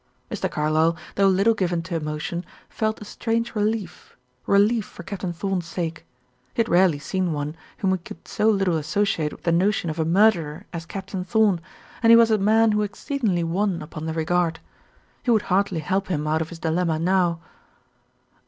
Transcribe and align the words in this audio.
Mr. 0.31 0.49
Carlyle, 0.49 0.97
though 1.13 1.27
little 1.27 1.53
given 1.53 1.83
to 1.83 1.95
emotion, 1.95 2.43
felt 2.69 2.99
a 2.99 3.05
strange 3.05 3.53
relief 3.53 4.17
relief 4.47 4.83
for 4.83 5.03
Captain 5.03 5.31
Thorn's 5.31 5.67
sake. 5.67 6.07
He 6.55 6.59
had 6.61 6.67
rarely 6.69 6.97
seen 6.97 7.33
one 7.33 7.55
whom 7.77 7.91
he 7.91 7.99
could 7.99 8.27
so 8.27 8.49
little 8.49 8.77
associate 8.77 9.31
with 9.31 9.43
the 9.43 9.51
notion 9.51 9.91
of 9.91 9.99
a 9.99 10.03
murderer 10.05 10.65
as 10.73 10.87
Captain 10.87 11.23
Thorn, 11.23 11.61
and 12.01 12.09
he 12.09 12.15
was 12.17 12.31
a 12.31 12.39
man 12.39 12.71
who 12.71 12.81
exceedingly 12.81 13.43
won 13.43 13.83
upon 13.83 14.07
the 14.07 14.13
regard. 14.13 14.59
He 15.21 15.29
would 15.29 15.43
heartily 15.53 15.81
help 15.81 16.07
him 16.07 16.25
out 16.25 16.41
of 16.41 16.49
his 16.49 16.57
dilemma 16.57 16.97
now. 16.97 17.39